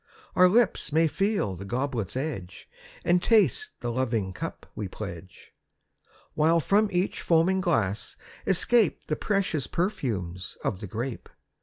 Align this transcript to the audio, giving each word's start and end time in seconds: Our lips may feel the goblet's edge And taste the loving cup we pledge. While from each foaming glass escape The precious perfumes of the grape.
Our 0.35 0.49
lips 0.49 0.91
may 0.91 1.07
feel 1.07 1.55
the 1.55 1.63
goblet's 1.63 2.17
edge 2.17 2.67
And 3.05 3.21
taste 3.21 3.79
the 3.81 3.91
loving 3.91 4.33
cup 4.33 4.65
we 4.73 4.87
pledge. 4.87 5.53
While 6.33 6.59
from 6.59 6.89
each 6.91 7.21
foaming 7.21 7.61
glass 7.61 8.15
escape 8.47 9.05
The 9.05 9.15
precious 9.15 9.67
perfumes 9.67 10.57
of 10.63 10.79
the 10.79 10.87
grape. 10.87 11.29